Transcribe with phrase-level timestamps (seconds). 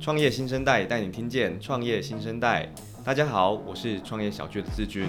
[0.00, 2.72] 创业新生代带你听见创业新生代。
[3.04, 5.08] 大家好，我是创业小聚的志军。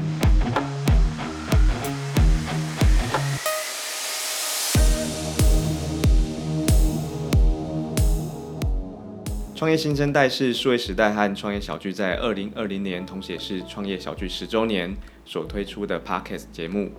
[9.56, 16.92] 创业新生代是数位时代和创业小聚在二零二零年，同时也是创业小聚十周年所推出的 Podcast 节目。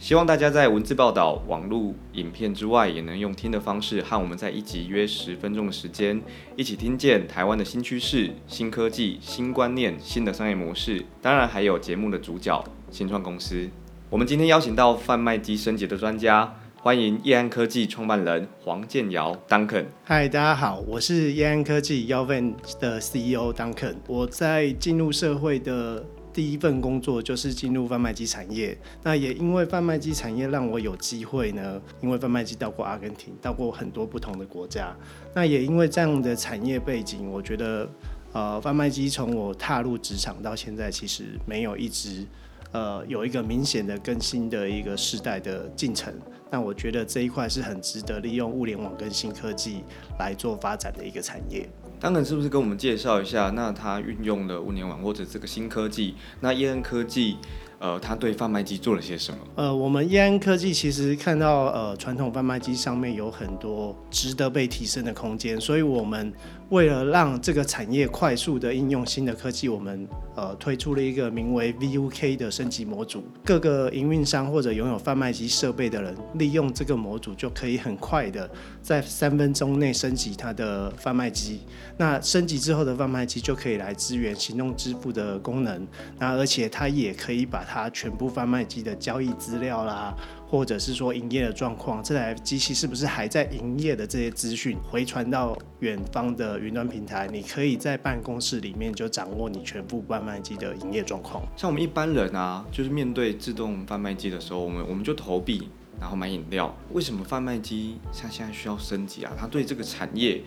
[0.00, 6.22] 希望大家在文字报道、网络影片之外，也能用听的方式和我们在一集约十分钟的时间，
[6.54, 11.04] 一起听见台湾的新趋势、新科技、新观念、新的商业模式。
[11.20, 13.68] 当然，还有节目的主角新创公司。
[14.08, 19.86] 我们今天邀请到贩卖机升级的专家，欢迎业安科技创办人黄建尧 Duncan。
[20.04, 23.96] 嗨，大家好，我是业安科技 YOVAN 的 CEO Duncan。
[24.06, 26.06] 我在进入社会的。
[26.38, 34.94] 第一份工作就是进入贩卖机产业，那也因为贩卖机产业让我有机会呢，因为贩卖机到过阿根廷，到过很多不同的国家，
[35.34, 37.90] 那也因为这样的产业背景，我觉得，
[38.32, 42.24] 呃，贩卖机从我踏入职场到现在，其实没有一直，
[42.70, 46.14] 呃，有一个明显的更新的一个时代的进程。
[46.52, 49.82] 那我觉得这一块是很值得利用物联网跟新科技
[50.20, 51.68] 来做发展的一个产业。
[52.00, 53.50] 当然，是不是跟我们介绍一下？
[53.50, 56.14] 那它运用了物联网或者这个新科技？
[56.40, 57.36] 那业安科技，
[57.78, 59.38] 呃，他对贩卖机做了些什么？
[59.56, 66.32] 呃，我们业安科技其实看到，呃，传统贩卖机上面有很多值得被提升的空间，所以我们。
[66.70, 73.24] 为了让这个产业快速的应用新的科技，我们呃推出了一个名为 VUK 的升级模组。
[73.42, 78.48] 各个营运商或者拥有贩卖机设备的人，利用这个模组就可以很快的
[78.82, 81.60] 在三分钟内升级它的贩卖机。
[81.96, 85.86] 那升级之后的贩卖机就可以来支援行动支付的功能。
[86.18, 90.14] 那而且它也可以把它全部贩卖机的交易资料啦。
[90.50, 101.42] 或者是说营业的状况，这台机器是不是还在营业的这些资讯回传到远方的云端平台，你可以在办公室里面就掌握你全部贩卖机的营业状况。
[101.54, 105.68] 像我们一般人啊，就是面对自动贩卖机的时候，我们我们就投币，
[106.00, 106.74] 然后买饮料。
[106.92, 109.32] 为什么贩卖机像现在需要升级啊？
[109.38, 110.42] 它对这个产业，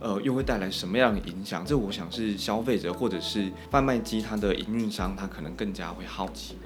[0.00, 1.64] 呃，又会带来什么样的影响？
[1.64, 6.56] 这我想是消费者或者是贩卖机它的营运商，他可能更加会好奇。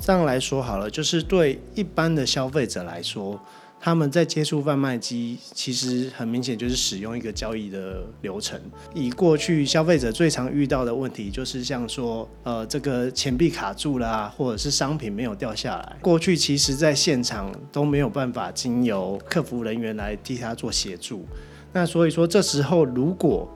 [0.00, 3.38] 这样来说好了，就是对一般的消费者来说，
[3.78, 8.58] 他们在接触贩卖机，其实很明显就是使用一个交易的流程。
[8.94, 15.96] 以过去消费者最常遇到的问题，就是像说，呃，这个钱币卡住了，或者是商品没有掉下来。
[16.00, 21.26] 过去其实在现场都没有办法经由客服人员来替他做协助。
[21.72, 23.48] 那所以说，这时候如果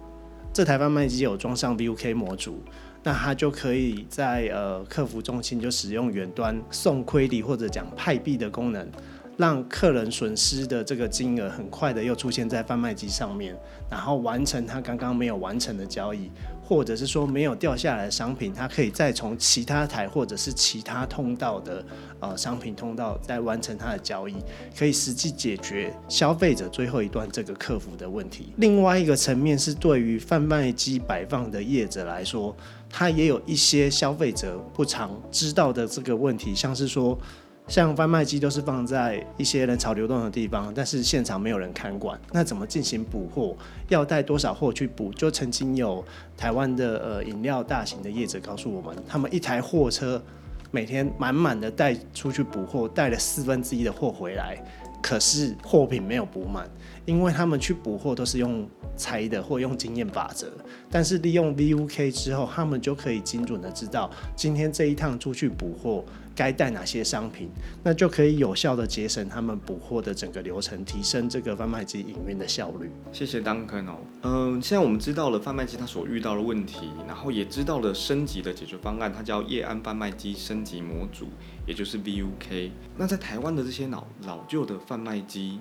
[0.52, 2.62] 这台贩卖机有装上 VUK 模组。
[3.04, 8.88] 那他就可以在呃客服中心就使用远端送亏礼或者讲派币的功能，
[9.36, 13.54] 让客人损失的这个金额很快的又出现在贩卖机上面，
[13.90, 16.30] 然后完成他刚刚没有完成的交易。
[16.64, 21.84] 或者是说没有掉下来的商品，它可以再从其他台或者是其他通道的
[22.20, 24.34] 呃商品通道再完成它的交易，
[24.76, 28.52] 可以实际解决消费者最后一段这个客服的问题。
[28.56, 32.56] 另外一个层面是对于贩卖机摆放的业者来说，
[32.88, 37.18] 它也有一些消费者不常知道的这个问题，像是说。
[37.66, 43.56] 像贩卖机都是放在一些人潮流动的地方，但是现场没有人看管，那怎么进行补货？
[43.88, 45.10] 要带多少货去补？
[45.14, 46.04] 就曾经有
[46.36, 50.22] 台湾的呃饮料大型的业者告诉我们，他们一台货车
[50.70, 54.62] 每天满满的带出去补货，带了四分之一的货回来，
[55.02, 56.68] 可是货品没有补满，
[57.06, 60.52] 因为他们去补货都是用猜的或用经验法则，
[60.90, 66.04] 但是利用 VUK 之后，他们就可以精准的知道今天这一趟出去补货。
[66.34, 67.48] 该带哪些商品，
[67.82, 72.90] 那就可以有效的节省他们补货的整个流程，提升这个贩卖机营运的效率。
[73.12, 73.96] 谢谢 Duncan 哦。
[74.22, 81.28] 嗯，现在我们知道了贩卖机它所遇到的问题，然后也知道了升级的解决方案，它叫业安贩卖机升级模组，
[81.66, 82.70] 也就是 VUK。
[82.96, 85.60] 那在台湾的这些老老旧的贩卖机，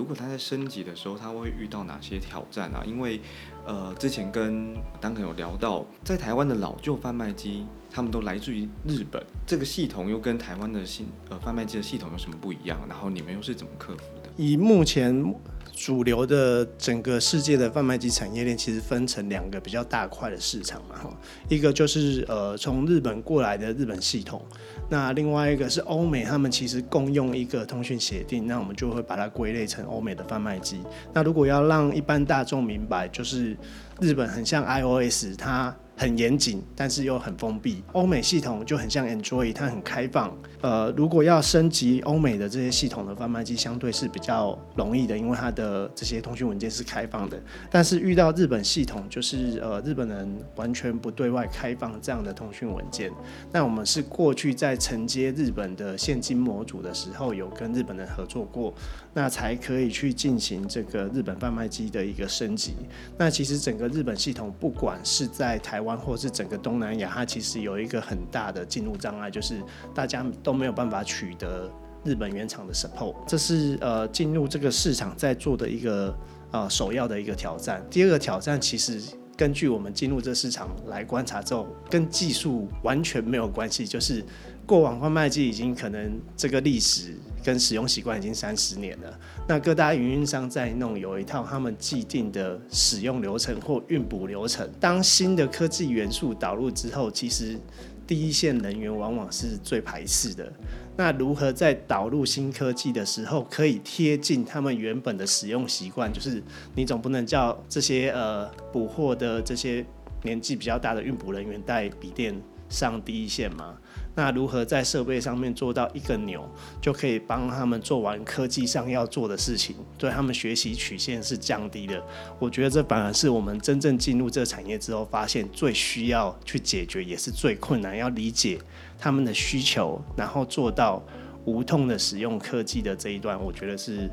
[0.00, 2.82] 如果他在升级的时候，他会遇到哪些挑战啊？
[2.86, 3.20] 因为
[3.66, 7.66] 呃，之前跟丹肯有聊到，在台湾的老旧贩卖机。
[7.92, 12.78] 他们都来自于日本，这个系统又跟台湾的系呃贩卖机的系统有什么不一样？
[12.88, 14.04] 然后你们又是怎么克服？
[14.40, 15.34] 以目前
[15.74, 21.14] 主流的整个世界的贩卖机产业链，其实分成两个比较大块的市场嘛，哈，
[21.50, 24.42] 一个就是呃从日本过来的日本系统，
[24.88, 30.80] 那另外一个是欧美，他们其实共用一个通讯协定，那我们就会把它归类成欧美的贩卖机。
[31.12, 33.54] 那如果要让一般大众明白，就是
[34.00, 37.84] 日本很像 iOS，它很严谨，但是又很封闭。
[37.92, 40.34] 欧美系统就很像 Android，它很开放。
[40.62, 47.38] 呃，如果要升级欧美的这些系统的贩卖机，相对是比较容易的，因为它的这些通讯文件是开放的。
[47.70, 50.26] 但是遇到日本系统，就是呃日本人
[50.56, 53.12] 完全不对外开放这样的通讯文件。
[53.52, 58.72] 那我们是过去在承接日本的现金模组的时候，有跟日本人合作过，
[59.12, 62.72] 那才可以去进行这个日本贩卖机的一个升级。
[63.18, 69.62] 那其实整个日本系统，不管是在台湾，或是整个东南亚，它其实有一个很大的进入障碍，就是
[69.94, 71.70] 大家都没有办法取得
[72.04, 76.14] 日本原厂的 support，这是呃进入这个市场在做的一个
[76.50, 77.84] 呃首要的一个挑战。
[77.90, 79.00] 第二个挑战，其实
[79.36, 84.24] 根据我们进入这市场来观察之后，跟技术完全没有关系，就是
[84.70, 87.16] 过往贩卖机已经可能这个历史。
[87.42, 89.18] 跟使用习惯已经三十年了，
[89.48, 94.70] 那各大运营商在弄有一套他们既定的使用流程或运补流程。
[94.78, 97.58] 当新的科技元素导入之后，其实
[98.06, 100.52] 第一线人员往往是最排斥的。
[100.98, 106.12] 那如何在导入新科技的时候，可以贴近他们原本的使用习惯？
[106.12, 106.42] 就是
[106.74, 109.82] 你总不能叫这些呃补货的这些
[110.24, 112.38] 年纪比较大的运补人员带笔电
[112.68, 113.78] 上第一线吗？
[114.14, 116.48] 那如何在设备上面做到一个钮
[116.80, 122.02] 就可以帮他们做完科技上要做的事情，对他们学习曲线是降低的。
[122.38, 128.58] 我觉得这反而是我们真正进入这个产业之后发现最需要去解决，也是最困难要理解
[128.98, 131.02] 他们的需求，然后做到
[131.44, 134.10] 无痛的使用科技的这一段，我觉得是。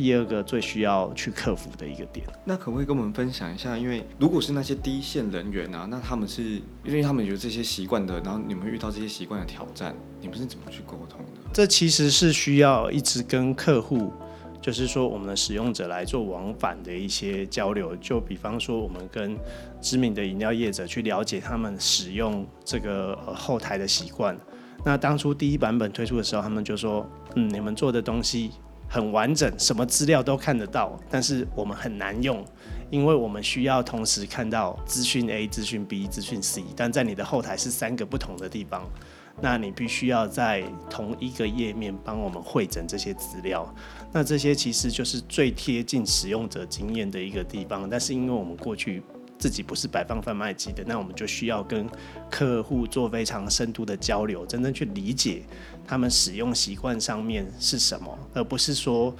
[0.00, 3.76] 第二个最需要去克服的一个点，那可不可以跟我们分享一下？
[3.76, 11.50] 因为如果是那些第一线人员啊，那他们是因为他们有这些习惯的，然后你们遇到这些习惯的挑战，你们是怎么去沟通的？
[11.52, 14.10] 这其实是需要一直跟客户，
[14.62, 17.94] 就是说我们的使用者来做往返的一些交流。
[17.96, 19.36] 就比方说，我们跟
[19.82, 24.34] 知名的饮料业者去了解他们使用这个后台的习惯。
[24.82, 27.06] 那当初第一版本推出的时候，他们就说
[27.36, 28.52] ：“嗯，你们做的东西。”
[28.92, 32.44] 很完整，什么资料都看得到，但是我们很难用，
[32.90, 38.82] 因为我们需要同时看到资讯 A、资讯 B、资讯 C，但在你的后台是三个不同的地方，
[39.40, 43.72] 那你必须要在同一个页面帮我们会整这些资料，
[44.12, 49.00] 那这些其实就是最贴近使用者经验的一个地方，但是因为我们过去。
[49.40, 51.88] 自己不是摆放贩卖机的，那我们就需要跟
[52.30, 55.42] 客户做非常深度的交流，真正去理解
[55.86, 59.12] 他们使用习惯上面是什么，而不是说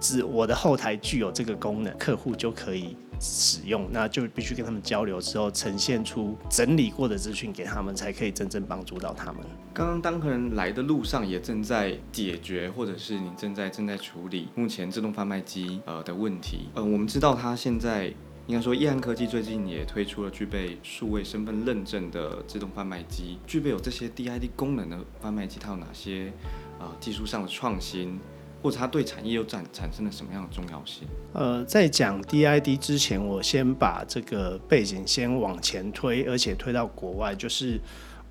[0.00, 9.36] 只我的后台具有这个功能，客户就可以使用，那就必须跟他们交流之后，呈现出整理过的资讯给他们，才可以真正帮助到他们。
[9.72, 16.68] 刚刚当客人来的路上，也正在解决，或者是你正在正在处理目前自动贩卖机呃的问题。
[16.74, 18.12] 呃，我们知道他现在。
[18.48, 23.36] 应该说，易安科技最近也推出了具备数位身份认证的自动贩卖机。
[23.46, 26.32] 具备有这些 DID 功能的贩卖机，它有哪些
[26.80, 28.18] 呃技术上的创新，
[28.62, 31.06] 或者它对产业又产产生了什么样的重要性？
[31.34, 37.78] 呃，在讲 DID 之前，我先把这个背景先往前推，而且推到国外，就是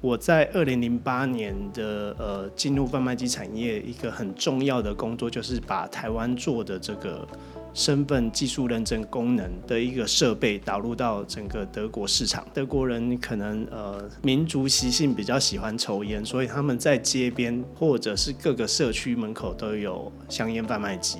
[0.01, 7.27] 我在二零零八年的呃进入贩卖机产业，一个很重要的工作就是把台湾做的这个。
[7.77, 12.43] 身份技术认证功能的一个设备导入到整个德国市场。
[12.51, 21.19] 德国人可能呃民族习性比较喜欢抽烟，所以他们在街边或者是各个社区门口都有香烟贩卖机。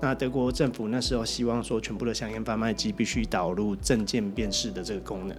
[0.00, 5.36] 那德国政府那时候希望说，全部的香烟贩卖机必须导入证件辨识的这个功能。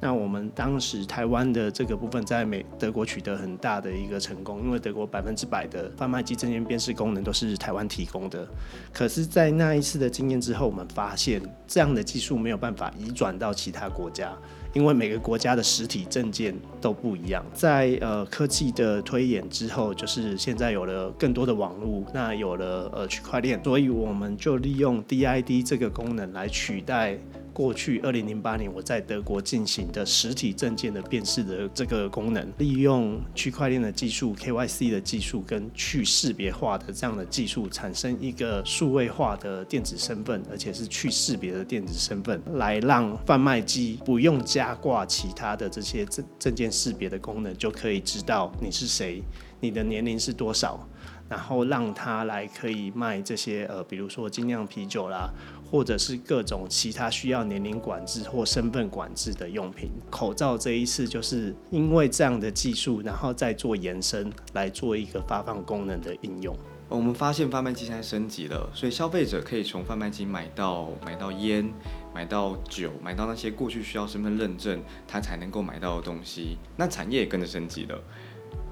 [0.00, 8.48] 那我们当时台湾的这个部分在美德国取得很大的一个成功，因为德国百分之百的贩卖机证件辨识功能都是台湾提供的。
[8.94, 14.32] 可是，在那一次的经验之后，我们发现这样的技术没有办法移转到其他国家，
[14.72, 17.44] 因为每个国家的实体证件都不一样。
[17.52, 27.18] 在呃科技的推演之后，就是现在有了更多的网络，那有了呃区块链，所以我们就利用 DID 这个功能来取代。
[27.52, 49.22] 过去二零零八年，我在德国进行的实体证件的辨识的这个功能，利用区块链的技术、KYC 的技术跟去识别化的这样的技术，产生一个数位化的电子身份，而且是去识别的电子身份，来让贩卖机不用加挂其他的这些证证件识别的功能，就可以知道你是谁，
[49.60, 50.88] 你的年龄是多少。
[51.28, 55.30] 然后让他来可以卖这些呃，比如说精酿啤酒啦，
[55.70, 59.90] 或者是各种其他需要年龄管制或身份管制的用品。
[60.10, 66.56] 口罩这一次就是因为这样的技术，然后再做延伸来做一个发放功能的应用。
[66.88, 71.72] 我们发现贩卖机现在升级了，所以消费者可以从贩卖机买到买到烟、
[72.12, 76.58] 买到酒、买到那些过去需要身份认证他才能够买到的东西。
[76.76, 77.96] 那产业也跟着升级了。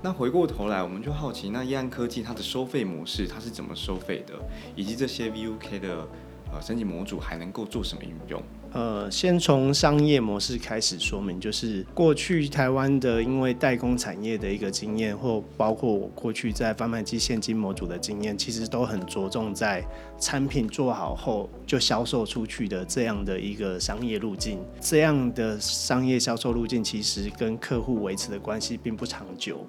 [0.03, 4.35] 那回过头来，我们就好奇，那页安科技它的收费模式它是怎么收费的，
[4.75, 6.09] 以及这些 VUK 的
[6.53, 8.43] 呃升级模组还能够做什么应用？
[8.71, 19.83] 呃，先从商业模式开始说明，就是过去台湾的因为代工产业的一个经验，或包括我过去在贩卖机现金模组的经验，其实都很着重在
[20.21, 24.59] 产品做好后就销售出去的这样的一个商业路径。
[24.83, 29.67] 这样的商业销售路径其实跟客户维持的关系并不长久。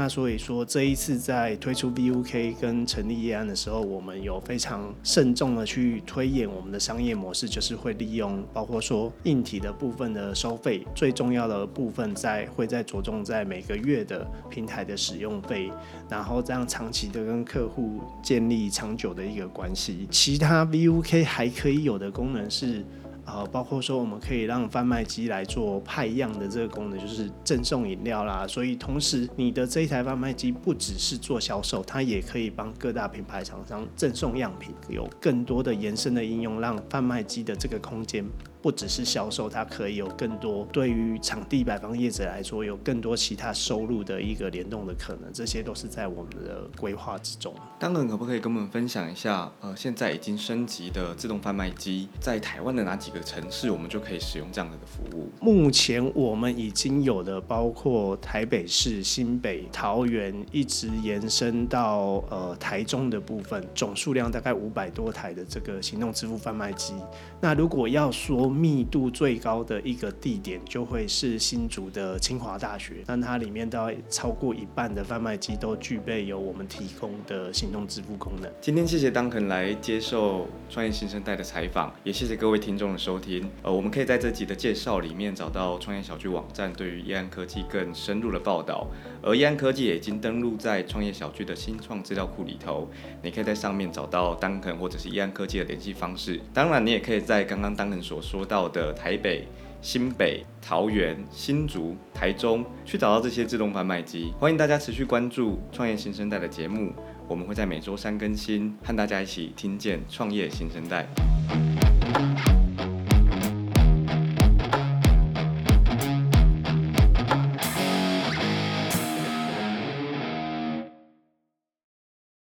[0.00, 15.68] 那所以说，这一次在推出 VUK 跟成立业安的时候，我们有非常慎重的去推演我们的商业模式，就是会利用包括说硬体的部分的收费，最重要的部分在会在着重在每个月的平台的使用费，
[16.08, 20.06] 然后这样长期的跟客户建立长久的一个关系。
[20.12, 22.84] 其他 VUK 还可以有的功能是。
[23.30, 28.46] 呃，包括说我们可以让贩卖机来做派样的这个功能，就是赠送饮料啦。
[28.46, 38.24] 所以同时，你的这一台贩卖机不只是做销售，它也可以帮各大品牌厂商赠送样品，有更多的延伸的应用，让贩卖机的这个空间。
[38.60, 47.54] 不只是销售，它可以有更多对于场地摆放业者来说，有更多其他收入的一个联动的可能，这些都是在我们的规划之中。
[47.78, 55.30] 当然，可不可以跟我们分享一下，呃，现在已经升级的自动贩卖机，在台湾的哪几个城市，我们就可以使用这样的服务？
[55.40, 66.94] 目前我们已经有的，包括台北市、新北、桃园，一直延伸到呃台中的部分，总数量大概五百多台的这个行动支付贩卖机。
[67.40, 78.50] 那如果要说密度最高的一个地点就会是新竹的清华大学，那它里面大概超过一半的贩卖机都具备有我们提供的行动支付功能。
[78.60, 83.48] 今天谢谢 Duncan 来接受创业新生代的采访，也谢谢各位听众的收听。
[83.62, 88.86] 呃，我们可以在这集的介绍里面找到创业小聚网站对于易安科技更深入的报道，
[89.22, 92.88] 而易安科技也已经登录在创业小聚的新创资料库里头，
[93.22, 96.40] 你可以在上面找到 Duncan 或者是易安科技的联系方式。
[96.54, 98.37] 当然，你也可以在刚刚 Duncan 所说。
[98.38, 99.48] 说到的台北、
[99.82, 104.32] 新北、桃园、新竹、台中，去找到这些自动贩卖机。
[104.38, 106.92] 欢迎大家持续关注创业新生代的节目，
[107.26, 111.04] 我们会在每周三更新，和大家一起听见创业新生代。